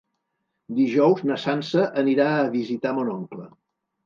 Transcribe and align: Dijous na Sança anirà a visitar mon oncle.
Dijous 0.77 1.21
na 1.31 1.37
Sança 1.43 1.83
anirà 2.05 2.31
a 2.39 2.49
visitar 2.57 2.97
mon 2.97 3.13
oncle. 3.19 3.49